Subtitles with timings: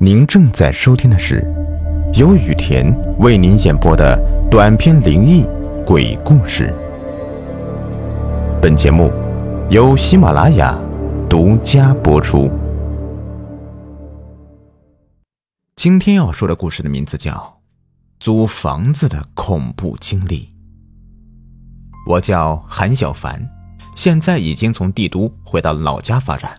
[0.00, 1.44] 您正在收听的是
[2.14, 2.86] 由雨田
[3.18, 4.16] 为您演播的
[4.48, 5.44] 短篇灵异
[5.84, 6.72] 鬼故事。
[8.62, 9.12] 本节目
[9.70, 10.78] 由喜马拉雅
[11.28, 12.48] 独家播出。
[15.74, 17.32] 今天要说的故事的名字叫
[18.20, 20.42] 《租房子的恐怖经历》。
[22.06, 23.50] 我叫韩小凡，
[23.96, 26.52] 现在已经从帝都回到老家发展。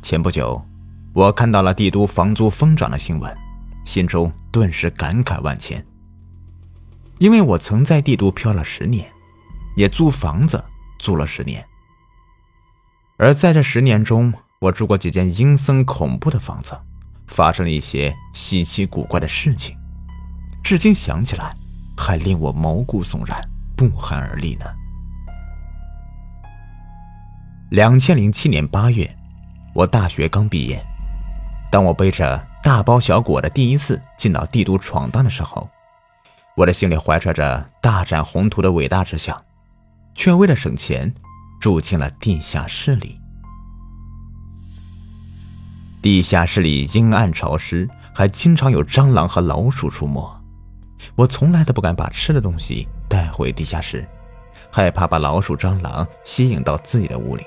[0.00, 0.64] 前不久。
[1.16, 3.34] 我看到了帝都房租疯涨的新闻，
[3.86, 5.82] 心中顿时感慨万千。
[7.16, 9.10] 因为我曾在帝都漂了十年，
[9.78, 10.62] 也租房子
[10.98, 11.66] 租了十年，
[13.16, 16.78] 而在这十年中，我住过几间阴森恐怖的房子，
[17.26, 19.74] 发生了一些稀奇古怪的事情，
[20.62, 21.50] 至今想起来
[21.96, 23.40] 还令我毛骨悚然、
[23.74, 24.66] 不寒而栗呢。
[27.70, 29.16] 两千零七年八月，
[29.74, 30.78] 我大学刚毕业。
[31.76, 35.68] 当我背着大包小裹的第一次进到帝都闯荡的时候，
[36.56, 39.44] 我的心里怀揣着大展宏图的伟大志向，
[40.14, 41.14] 却为了省钱
[41.60, 43.20] 住进了地下室里。
[46.00, 50.34] 地下室里阴暗潮湿，还经常有蟑螂和老鼠出没。
[51.14, 54.08] 我从来都不敢把吃的东西带回地下室，
[54.70, 57.44] 害怕把老鼠、蟑螂吸引到自己的屋里。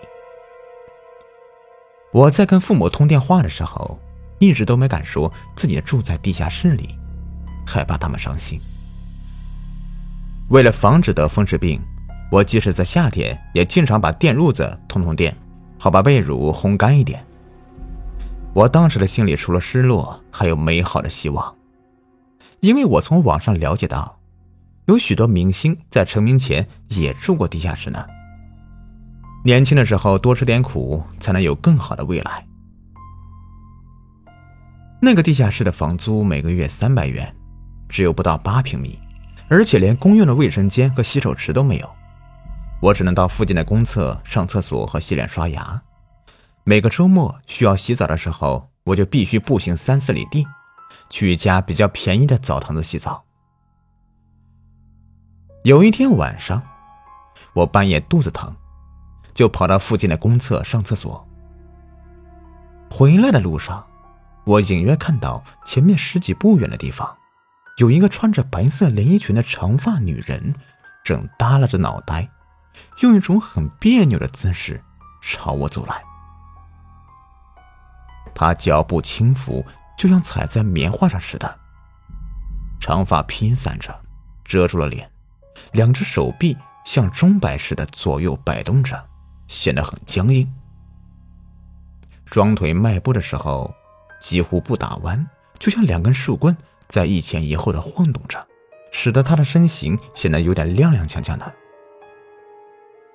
[2.12, 4.00] 我在跟父母通电话的时候。
[4.40, 6.96] 一直都没敢说自己住在地下室里，
[7.68, 8.60] 害怕他们伤心。
[10.50, 11.80] 为了防止得风湿病，
[12.32, 15.36] 我即使在夏天也经常把电褥子通通电，
[15.78, 17.24] 好把被褥烘干一点。
[18.54, 21.56] 我当时的心里除了失落，还有美好的希望，
[22.62, 24.20] 因为我从网上了解到，
[24.88, 28.04] 有许多明星在成名前也住过地下室呢。
[29.46, 32.49] 年轻的时候多吃点苦，才能有更好的未来。
[35.02, 37.34] 那个地下室的房租每个月三百元，
[37.88, 39.00] 只有不到八平米，
[39.48, 41.90] 而且连公用的卫生间和洗手池都没有。
[42.82, 45.82] 我只能到附近的公厕上厕所和洗脸刷牙。
[46.66, 50.46] 每个周末需要洗澡的时候，我就必须步行三四里地，
[51.10, 53.24] 去一家比较便宜的澡堂子洗澡。
[55.64, 56.62] 有一天晚上，
[57.54, 58.54] 我半夜肚子疼，
[59.34, 61.26] 就跑到附近的公厕上厕所。
[62.92, 63.89] 回来的路上。
[64.50, 67.18] 我隐约看到前面十几步远的地方，
[67.78, 70.56] 有一个穿着白色连衣裙的长发女人，
[71.04, 72.32] 正耷拉着脑袋，
[73.04, 74.82] 用一种很别扭的姿势
[75.22, 76.04] 朝我走来。
[78.34, 79.64] 她脚步轻浮，
[79.96, 81.60] 就像踩在棉花上似的，
[82.80, 84.02] 长发披散着，
[84.44, 85.12] 遮住了脸，
[85.74, 89.08] 两只手臂像钟摆似的左右摆动着，
[89.48, 90.52] 显得很僵硬。
[92.26, 93.72] 双腿迈步的时候。
[94.20, 96.56] 几乎不打弯，就像两根树棍
[96.88, 98.48] 在一前一后的晃动着，
[98.92, 101.54] 使得他的身形显得有点踉踉跄跄的。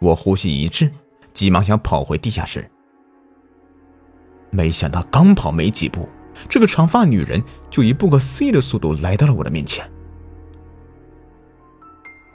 [0.00, 0.93] 我呼吸一滞，
[1.32, 2.70] 急忙想跑回地下室，
[4.50, 6.09] 没想到刚跑没几步，
[6.48, 9.91] 这个长发女人就以不可思议的速度来到了我的面前。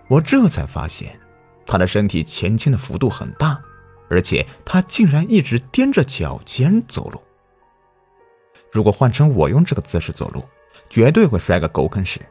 [0.10, 1.20] 我这才发现，
[1.68, 3.62] 她的身体前倾的幅度很大，
[4.10, 7.22] 而且她竟然一直踮着脚尖走路。
[8.72, 10.44] 如果换成我用这个姿势走路，
[10.90, 12.22] 绝对会摔个狗啃屎。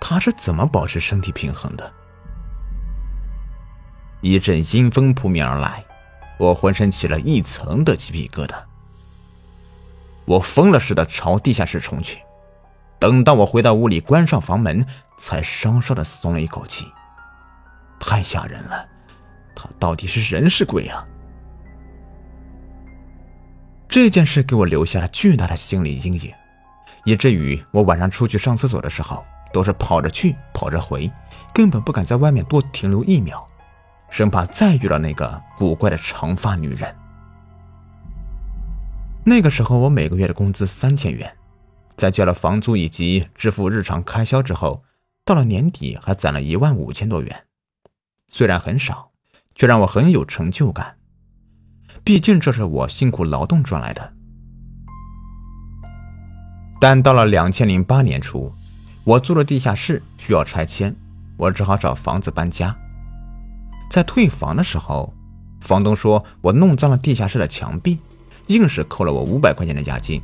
[0.00, 1.92] 他是怎么保持身体平衡的？
[4.20, 5.84] 一阵阴风扑面而来，
[6.38, 8.54] 我浑身起了一层的鸡皮疙瘩。
[10.24, 12.20] 我疯了似的朝地下室冲去。
[12.98, 14.86] 等到我回到屋里，关上房门，
[15.18, 16.86] 才稍稍的松了一口气。
[17.98, 18.88] 太吓人了，
[19.56, 21.04] 他到底是人是鬼啊？
[23.92, 26.32] 这件事给我留下了巨大的心理阴影，
[27.04, 29.22] 以至于我晚上出去上厕所的时候
[29.52, 31.12] 都是跑着去跑着回，
[31.52, 33.46] 根本不敢在外面多停留一秒，
[34.08, 36.96] 生怕再遇到那个古怪的长发女人。
[39.26, 41.36] 那个时候我每个月的工资三千元，
[41.94, 44.84] 在交了房租以及支付日常开销之后，
[45.22, 47.44] 到了年底还攒了一万五千多元，
[48.30, 49.10] 虽然很少，
[49.54, 50.96] 却让我很有成就感。
[52.04, 54.12] 毕竟这是我辛苦劳动赚来的，
[56.80, 58.52] 但到了两千零八年初，
[59.04, 60.96] 我租了地下室需要拆迁，
[61.36, 62.76] 我只好找房子搬家。
[63.88, 65.14] 在退房的时候，
[65.60, 68.00] 房东说我弄脏了地下室的墙壁，
[68.48, 70.20] 硬是扣了我五百块钱的押金。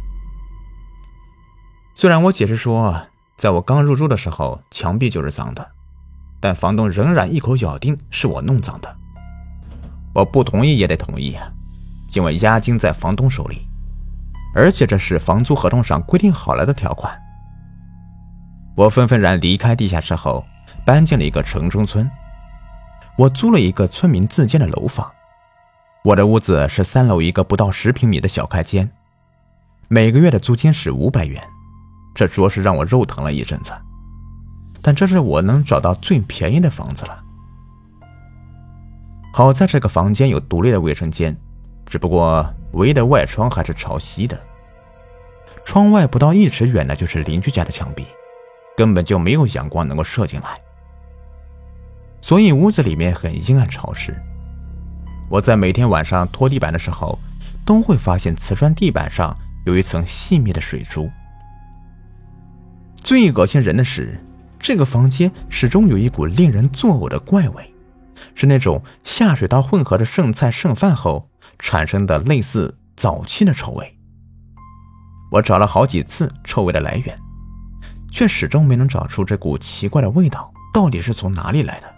[1.94, 5.70] 虽然我解释说，在我刚入住的时候墙壁就是脏的，
[6.40, 8.96] 但房东仍然一口咬定是我弄脏的。
[10.14, 11.52] 我不同意也得同意啊。
[12.14, 13.68] 因为押金在房东手里，
[14.54, 17.16] 而且这是房租合同上规定好了的条款。
[18.76, 20.44] 我纷纷然离开地下室后，
[20.86, 22.10] 搬进了一个城中村。
[23.18, 25.10] 我租了一个村民自建的楼房，
[26.04, 28.88] 我的屋子是三楼一个不到十平米的小开间，
[29.88, 31.42] 每个月的租金是五百元，
[32.14, 33.72] 这着实让我肉疼了一阵子。
[34.80, 37.24] 但这是我能找到最便宜的房子了。
[39.34, 41.36] 好在这个房间有独立的卫生间，
[41.88, 44.40] 只不过唯一的外窗还是朝西的，
[45.64, 48.06] 窗外不到一尺远的就是邻居家的墙壁。
[48.76, 50.60] 根本就没有阳光能够射进来，
[52.20, 54.16] 所以屋子里面很阴暗潮湿。
[55.28, 57.18] 我在每天晚上拖地板的时候，
[57.66, 59.36] 都会发现瓷砖地板上
[59.66, 61.10] 有一层细密的水珠。
[62.94, 64.20] 最恶心人的是，
[64.60, 67.74] 这个房间始终有一股令人作呕的怪味，
[68.34, 73.98] 是那种下水道混合的剩菜剩饭后产生的类似沼气的臭味。
[75.32, 77.18] 我找了好几次臭味的来源。
[78.10, 81.94] 却始终没能找出这股奇怪的味道到底是从哪里来的。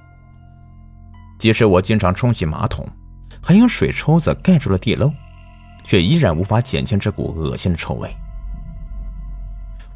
[1.39, 2.85] 即使我经常冲洗马桶，
[3.41, 5.13] 还用水抽子盖住了地漏，
[5.85, 8.11] 却依然无法减轻这股恶心的臭味。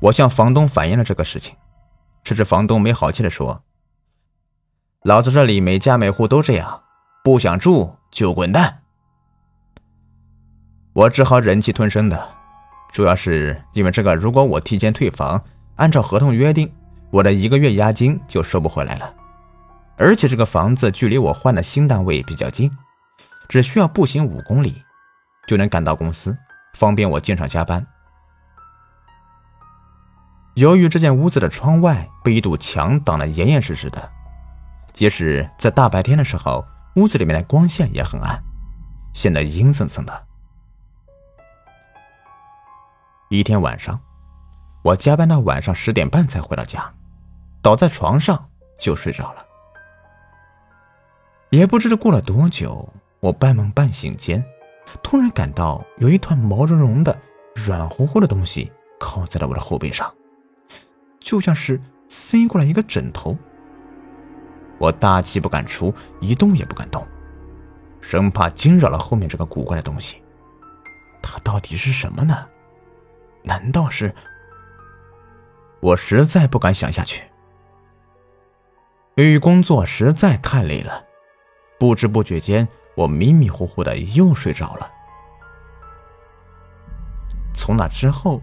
[0.00, 1.56] 我向房东反映了这个事情，
[2.23, 3.65] 这时房东没好气地说
[5.06, 6.83] ：“老子这里每家每户都这样，
[7.23, 8.81] 不想住就滚蛋。”
[10.95, 12.27] 我只好忍气吞声的，
[12.91, 15.45] 主要是因为这个，如果我提前退房。
[15.77, 16.73] 按照合同约定，
[17.11, 19.12] 我的一个月押金就收不回来了。
[19.97, 22.71] 而且这个房子距离我换的新单位比较近，
[23.49, 24.85] 只需要步行五公里
[25.49, 26.39] 就能赶到公司，
[26.75, 27.85] 方便我经常加班。
[30.55, 34.12] 由于这间屋子的窗外被一堵墙挡得严严实实的，
[34.94, 36.64] 即使在大白天的时候，
[36.96, 38.43] 屋子里面的光线也很暗，
[39.12, 40.26] 显得阴森森的。
[43.29, 44.00] 一天晚上。
[44.85, 46.93] 我加班到晚上十点半才回到家，
[47.62, 49.46] 倒在床上就睡着了。
[51.49, 54.44] 也不知道过了多久，我半梦半醒间，
[55.02, 57.19] 突然感到有一团毛茸茸的、
[57.55, 58.70] 软乎乎的东西
[59.00, 60.14] 靠在了我的后背上，
[61.19, 61.81] 就像是
[62.11, 63.35] 塞过来一个枕头。
[64.84, 67.06] 我大气不敢出，一动也不敢动，
[68.02, 70.22] 生怕惊扰了后面这个古怪的东西。
[71.22, 72.46] 它到底是什么呢？
[73.42, 74.14] 难道是？
[75.81, 77.22] 我实在不敢想下去。
[79.14, 81.06] 由于工作实在太累了，
[81.78, 84.90] 不知不觉间，我迷迷糊糊的又睡着了。
[87.54, 88.42] 从那之后，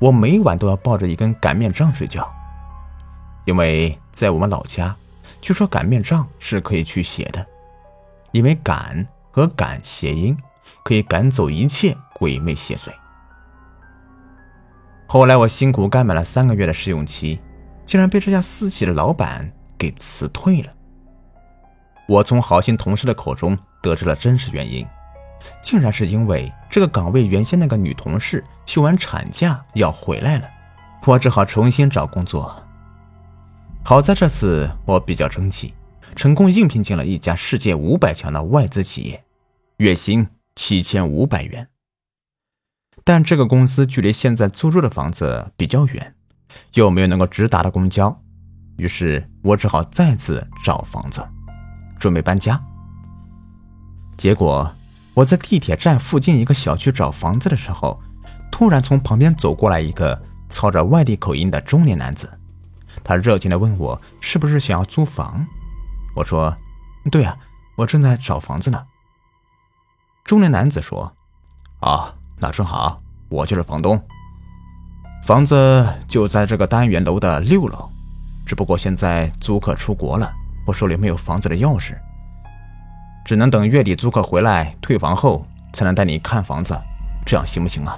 [0.00, 2.28] 我每晚都要抱着一根擀面杖睡觉，
[3.44, 4.96] 因为在我们老家，
[5.40, 7.46] 据说擀面杖是可以驱邪的，
[8.32, 10.36] 因为“擀”和“赶”谐音，
[10.84, 12.90] 可以赶走一切鬼魅邪祟。
[15.06, 17.40] 后来我辛苦干满了三个月的试用期，
[17.84, 20.72] 竟然被这家私企的老板给辞退了。
[22.08, 24.84] 我从好心同事的口中得知了真实原因，
[25.62, 30.48] 竟然是因为这个岗位原先那个女同事休完产假要回来了，
[31.04, 32.65] 我只好重新找工作。
[33.88, 35.72] 好在这次我比较争气，
[36.16, 39.24] 成功应聘进了一家世界五百强的外资企业，
[39.76, 41.68] 月薪七千五百元。
[43.04, 46.16] 但这个公司距离现在租住的房子比较远，
[46.74, 48.20] 又没有能够直达的公交，
[48.76, 51.24] 于是我只好再次找房子，
[51.96, 52.60] 准备搬家。
[54.16, 54.74] 结果
[55.14, 58.02] 我在地铁站附近一个小区找房子的时候，
[58.50, 62.40] 突然从旁边走过来一个操着外地口音的中年男子，
[63.06, 65.46] 他热情地问我是不是想要租房。
[66.16, 66.56] 我说
[67.10, 67.38] ：“对呀，
[67.76, 68.86] 我正在找房子呢。”
[70.24, 71.14] 中年男子说
[71.78, 73.98] ：“啊。”那正好，我就是房东。
[75.24, 77.88] 房子就在这个单元楼的六楼，
[78.46, 80.30] 只不过现在租客出国了，
[80.66, 81.96] 我手里没有房子的钥匙，
[83.24, 86.78] 只能等月底租客回来退房后才能带你看房子，
[87.24, 87.96] 这样行不行啊？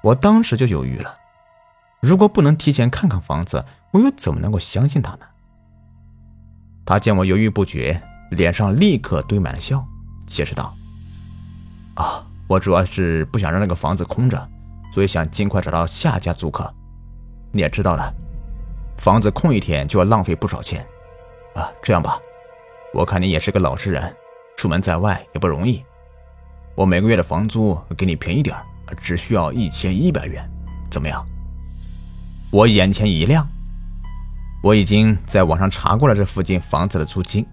[0.00, 1.14] 我当时就犹豫了，
[2.00, 5.26] 如果不能提前看看房子，我又怎么能够相信他呢？
[6.86, 8.00] 他见我犹豫不决，
[8.30, 9.84] 脸上立刻堆满了笑，
[10.26, 10.74] 解释道。
[11.96, 14.48] 啊，我主要是不想让那个房子空着，
[14.92, 16.72] 所以想尽快找到下家租客。
[17.52, 18.14] 你也知道的，
[18.96, 20.86] 房子空一天就要浪费不少钱。
[21.54, 22.20] 啊，这样吧，
[22.94, 24.16] 我看你也是个老实人，
[24.56, 25.84] 出门在外也不容易，
[26.76, 28.56] 我每个月的房租给你便宜点
[28.96, 30.48] 只需要一千一百元，
[30.90, 31.26] 怎么样？
[32.50, 33.46] 我眼前一亮，
[34.62, 37.46] 我已经在网上查过了这附近房子的租金，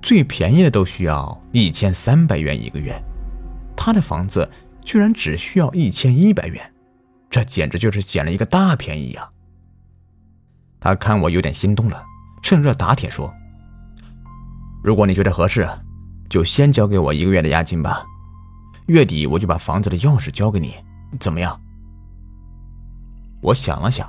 [0.00, 2.94] 最便宜的都需要一千三百元一个月。
[3.76, 4.48] 他的房子
[4.84, 6.72] 居然只需要一千一百元，
[7.28, 9.28] 这简直就是捡了一个大便宜啊！
[10.78, 12.04] 他看我有点心动了，
[12.40, 13.34] 趁热打铁说
[14.84, 15.68] ：“如果你觉得合适，
[16.28, 18.04] 就先交给我一个月的押金吧，
[18.86, 20.76] 月底我就把房子的钥匙交给你，
[21.18, 21.60] 怎么样？”
[23.42, 24.08] 我想了想，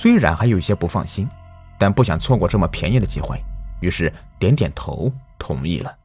[0.00, 1.28] 虽然还有些不放心，
[1.76, 3.36] 但不想错过这么便宜的机会，
[3.80, 5.98] 于是点点头同意了。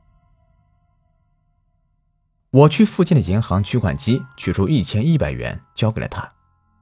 [2.49, 6.27] 我去附近的银行取款机取出一千一百元交给了他，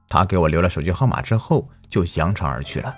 [0.08, 2.96] 他给我留了手机号码之后就扬长而去了。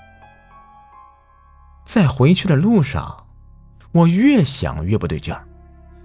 [1.85, 3.26] 在回去的路上，
[3.90, 5.44] 我越想越不对劲儿，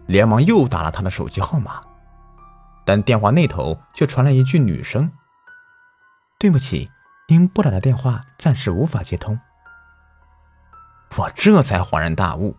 [0.07, 1.79] 连忙又打了他的手机号码，
[2.83, 5.11] 但电话那头却传来一句女声
[6.39, 6.89] ：“对不起，
[7.29, 9.39] 您拨打的电话暂时无法接通。”
[11.17, 12.55] 我这才恍然大悟，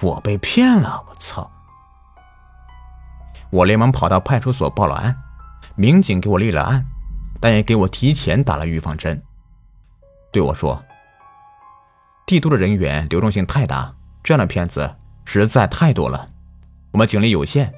[0.00, 1.04] 我被骗了！
[1.08, 1.50] 我操！
[3.50, 5.16] 我连忙跑到派出所报了案，
[5.74, 6.84] 民警给我立了案，
[7.40, 9.22] 但也给我提前打了预防针，
[10.30, 10.84] 对我说
[12.26, 16.28] ：“帝都的人员流动性太大，这样的骗子实在太多了，
[16.92, 17.72] 我们警力有限，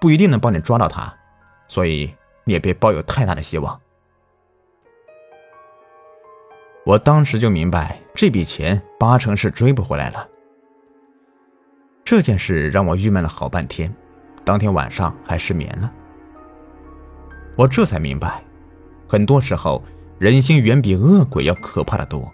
[0.00, 1.14] 不一定能帮你抓到他，
[1.68, 2.14] 所以
[2.44, 3.80] 你也别抱有太大的希望。”
[6.84, 10.28] 我当时就明白，这笔钱八成是追不回来了。
[12.04, 13.94] 这件事让我郁闷了好半天。
[14.44, 15.90] 当天晚上还失眠了，
[17.56, 18.44] 我这才明白，
[19.08, 19.82] 很多时候
[20.18, 22.30] 人心远比恶鬼要可怕的多。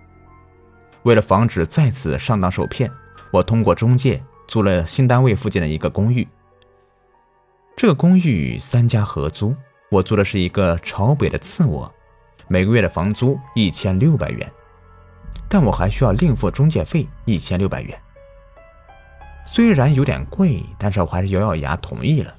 [1.05, 2.91] 为了防止再次上当受骗，
[3.33, 6.27] 我通过中介租了新单位附近的一个公寓。
[7.77, 9.55] 这个公寓三家合租，
[9.93, 11.95] 我租的是一个朝北的次卧，
[12.53, 14.53] 每个月的房租一千六百元，
[15.49, 17.97] 但我还需要另付中介费一千六百元。
[19.47, 22.35] 虽然有点贵，但是我还是咬咬牙同意了。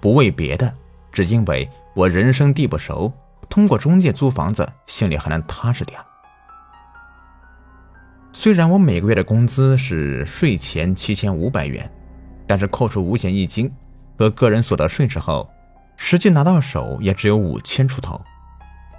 [0.00, 0.74] 不为别的，
[1.12, 3.12] 只因为我人生地不熟，
[3.50, 6.00] 通过中介租房子，心里还能踏实点。
[8.32, 11.90] 虽然我每个月的工资是税前七千五百元，
[12.46, 13.70] 但是扣除五险一金
[14.16, 15.50] 和个人所得税之后，
[15.98, 18.18] 实际拿到手也只有五千出头。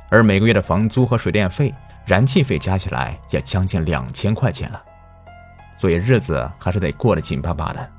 [0.09, 1.73] 而每个月的房租和水电费、
[2.05, 4.83] 燃气费加起来也将近两千块钱了。
[5.77, 7.91] 所以日子还是得过得紧巴巴的。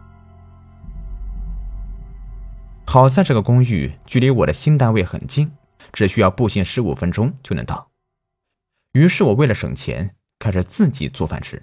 [2.86, 5.52] 好在这个公寓距离我的新单位很近，
[5.92, 7.90] 只需要步行十五分钟就能到。
[8.92, 11.62] 于是我为了省钱，开始自己做饭吃。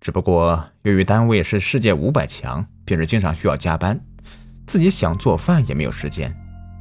[0.00, 3.98] 只不过由于单位是世界五百强，平时经常需要加班，
[4.66, 6.32] 自己想做饭也没有时间，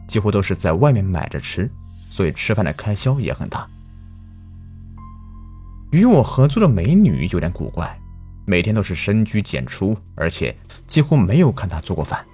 [0.07, 1.71] 几乎都是在外面买着吃，
[2.17, 3.69] 所以吃饭的开销也很大。
[5.91, 7.99] 与我合租的美女有点古怪。
[8.49, 10.57] 每天都是深居简出，而且
[10.87, 12.25] 几乎没有看他做过饭，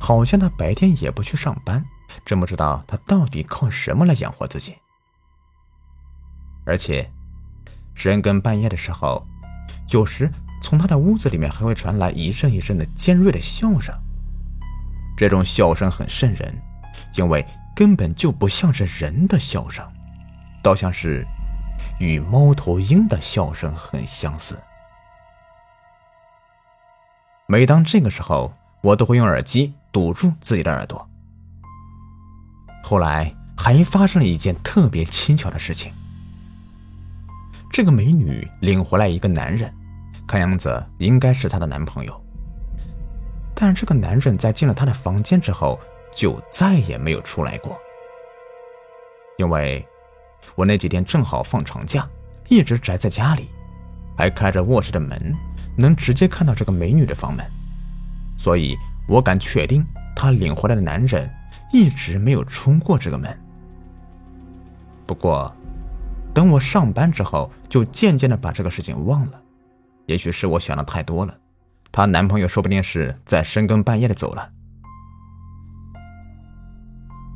[0.00, 1.84] 好像他白天也不去上班，
[2.26, 4.74] 真不知道他到底靠什么来养活自己。
[6.66, 7.08] 而且
[7.94, 9.24] 深更半夜的时候，
[9.90, 10.28] 有时
[10.60, 13.94] 从他的屋子里面还会传来一阵一阵的尖锐的笑声，
[15.16, 16.60] 这种笑声很瘆人，
[17.14, 19.84] 因为根本就不像是人的笑声，
[20.62, 21.26] 倒像是
[21.98, 24.62] 与猫头鹰的笑声很相似。
[27.46, 31.08] 每当这个时候，我都会用耳机堵住自己的耳朵。
[32.82, 35.92] 后来还发生了一件特别蹊跷的事情：
[37.72, 39.74] 这个美女领回来一个男人，
[40.26, 42.24] 看样子应该是她的男朋友。
[43.54, 45.78] 但这个男人在进了她的房间之后，
[46.14, 47.76] 就再也没有出来过。
[49.38, 49.86] 因为
[50.54, 52.08] 我那几天正好放长假，
[52.48, 53.48] 一直宅在家里，
[54.16, 55.34] 还开着卧室的门。
[55.76, 57.44] 能直接看到这个美女的房门，
[58.38, 58.76] 所以
[59.08, 61.28] 我敢确定，她领回来的男人
[61.72, 63.36] 一直没有出过这个门。
[65.04, 65.52] 不过，
[66.32, 69.42] 等我上班之后，就渐渐的把这个事情忘了。
[70.06, 71.36] 也许是我想的太多了，
[71.90, 74.52] 她男朋友说不定是在深更半夜的走了。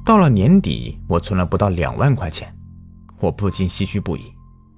[0.09, 2.57] 到了年底，我存了不到两万块钱，
[3.21, 4.33] 我不禁唏嘘不已。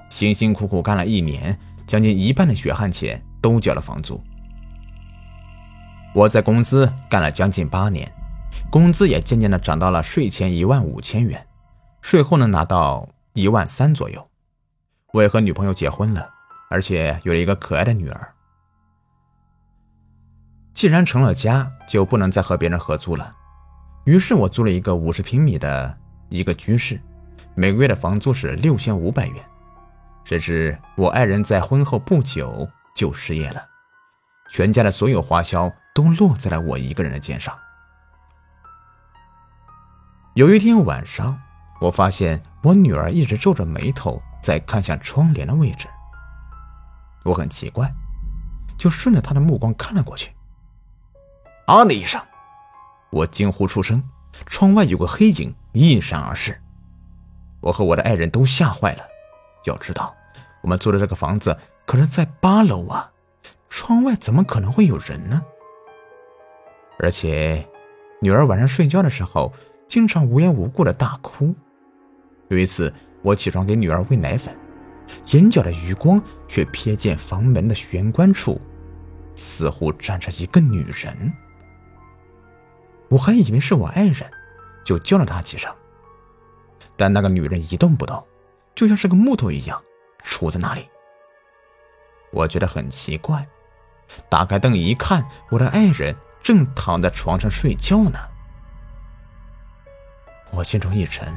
[0.09, 1.57] 辛辛苦苦干了一年，
[1.87, 3.25] 将近一半的血汗钱。
[3.41, 4.23] 都交了房租。
[6.15, 8.13] 我在公司干了将近八年，
[8.71, 11.47] 工资也渐渐的涨到了税前一万五千元，
[12.03, 14.29] 税后能拿到一万三左右。
[15.15, 16.29] 我也和女朋友结婚了，
[16.69, 18.35] 而且有了一个可爱的女儿。
[20.75, 23.37] 既然成了家，就不能再和别人合租了。
[24.05, 27.01] 于是我租了一个五十平米的一个居室，
[27.55, 29.45] 每个月的房租是六千五百元。
[30.25, 32.69] 谁知我爱人在婚后不久。
[32.93, 33.65] 就失业了，
[34.51, 37.57] 全家的所有花销都落在了我一个人的肩上。
[40.35, 41.41] 有一天晚上，
[41.81, 45.89] 我发现我女儿一直皱着眉头在看向窗帘的位置。
[47.25, 47.91] 我很奇怪，
[48.77, 50.33] 就顺着她的目光看了过去。
[51.67, 52.21] 啊的一声，
[53.11, 54.03] 我惊呼出声，
[54.47, 56.61] 窗外有个黑影一闪而逝。
[57.61, 59.03] 我和我的爱人都吓坏了。
[59.67, 60.15] 要知道，
[60.63, 63.13] 我们租的这个房子可是在八楼啊，
[63.69, 65.43] 窗外怎么可能会有人呢？
[66.99, 67.69] 而且，
[68.21, 69.53] 女儿晚上睡觉的时候
[69.89, 71.55] 经常无缘无故的大哭。
[72.49, 74.57] 有一次，我起床给女儿喂奶粉，
[75.33, 78.61] 眼角的余光却瞥见房门的玄关处，
[79.35, 81.33] 似乎站着一个女人。
[83.11, 84.31] 我还以为是我爱人，
[84.85, 85.71] 就叫了她几声。
[86.97, 88.27] 但那个女人一动不动，
[88.75, 89.83] 就像是个木头一样
[90.23, 90.89] 杵在那里。
[92.31, 93.47] 我觉得很奇怪，
[94.29, 98.19] 打开灯一看，我的爱人正躺在床上睡觉呢。
[100.53, 101.35] 我心中一沉，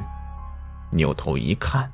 [0.91, 1.91] 扭头一看，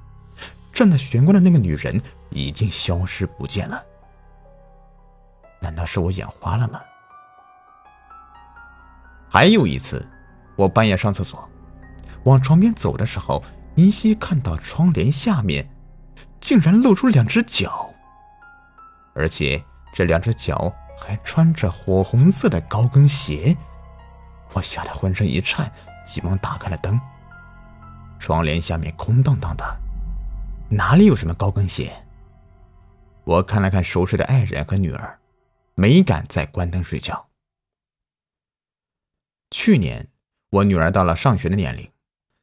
[0.73, 3.81] 站在玄关的那个女人已经消失不见了。
[5.61, 6.81] 难道是我眼花了吗？
[9.29, 10.05] 还有一次，
[10.55, 11.47] 我半夜上厕所，
[12.23, 13.43] 往床边走的时候。
[13.75, 15.65] 依稀看到窗帘下面，
[16.41, 17.89] 竟然露出两只脚，
[19.13, 23.55] 而且这两只脚还穿着火红色的高跟鞋。
[24.51, 25.71] 我吓得浑身一颤，
[26.05, 26.99] 急忙打开了灯。
[28.17, 29.63] 窗帘下面空荡荡的，
[30.67, 31.93] 哪里有什么高跟鞋？
[33.23, 35.17] 我看了看熟睡的爱人和女儿，
[35.75, 37.28] 没敢再关灯睡觉。
[39.51, 40.09] 去年，
[40.49, 41.91] 我女儿到了上学的年龄。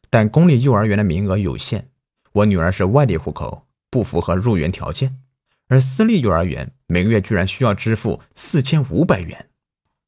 [0.08, 1.90] 但公立幼儿园的名额有限，
[2.32, 5.20] 我女儿是外地户口，不符合入园条件。
[5.68, 9.50] 而私立幼儿园每个月居然需要支付四千五百元，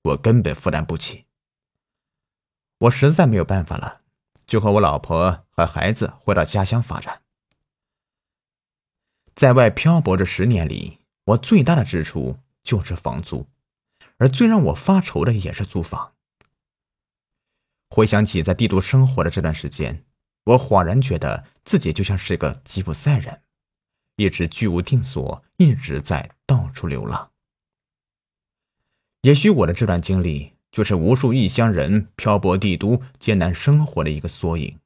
[0.02, 1.24] 我根本负担不起。
[2.78, 4.02] 我实在没有办法了，
[4.46, 7.22] 就和我老婆和孩子回到家乡发展。
[9.34, 13.48] 在外漂泊这十年里，我最大的支出就是房租，
[14.18, 16.14] 而最让我发愁的也是租房。
[17.90, 20.04] 回想起在帝都生活的这段时间，
[20.44, 23.42] 我恍然觉得自己就像是个吉普赛人，
[24.16, 27.32] 一直居无定所，一直在到处流浪。
[29.22, 34.78] 也许我的这段经历，就是无数异乡人漂泊帝都艰难生活的一个缩影。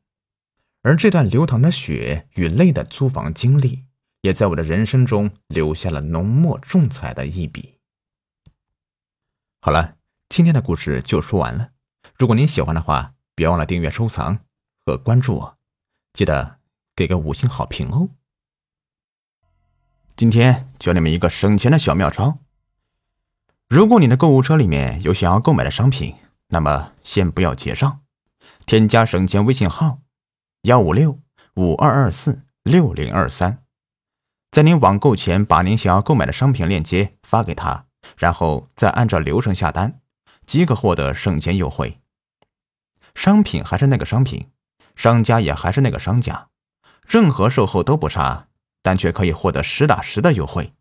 [0.82, 3.84] 而这段流淌着血与泪的租房经历，
[4.22, 7.78] 也在我的人生中留下了浓墨重彩的一笔。
[9.60, 9.96] 好了，
[10.28, 11.72] 今天的故事就说完了。
[12.22, 14.38] 如果您喜欢的话，别忘了订阅、收藏
[14.86, 15.58] 和关注我，
[16.12, 16.60] 记得
[16.94, 18.10] 给个五星好评哦。
[20.14, 22.38] 今天教你们一个省钱的小妙招。
[23.68, 26.14] 如果你的购物车里面有想要购买的商品，
[26.50, 28.02] 那么先不要结账，
[28.66, 29.98] 添加省钱微信号
[30.60, 31.18] 幺五六
[31.56, 33.64] 五二二四六零二三，
[34.52, 40.00] 在您网购前把您想要购买的商品链接发给他，然后再按照流程下单，
[40.46, 41.98] 即可获得省钱优惠。
[43.14, 44.50] 商品还是那个商品，
[44.96, 46.48] 商家也还是那个商家，
[47.06, 48.48] 任何售后都不差，
[48.82, 50.72] 但却可以获得实打实的优惠。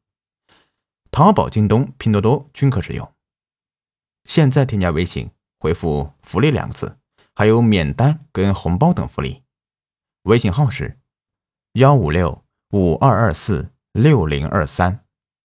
[1.12, 3.14] 淘宝、京东、拼多多均可使用。
[4.24, 6.98] 现在添加微信，回复“福利”两个字，
[7.36, 9.44] 还有免单跟红包等福利。
[10.24, 11.00] 微信号是
[11.74, 15.04] 幺五六五二二四六零二三。